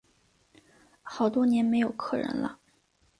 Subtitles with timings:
[1.03, 2.57] 好多年没有客人了